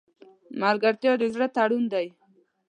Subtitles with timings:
[0.61, 2.07] ملګرتیا د زړه تړون دی.